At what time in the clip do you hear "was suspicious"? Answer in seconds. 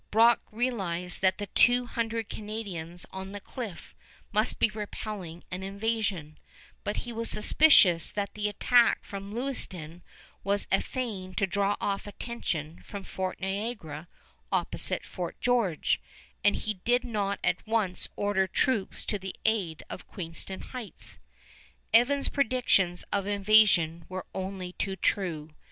7.13-8.11